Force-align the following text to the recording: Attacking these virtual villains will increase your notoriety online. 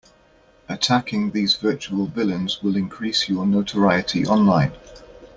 Attacking 0.67 1.29
these 1.29 1.57
virtual 1.57 2.07
villains 2.07 2.63
will 2.63 2.75
increase 2.75 3.29
your 3.29 3.45
notoriety 3.45 4.25
online. 4.25 4.71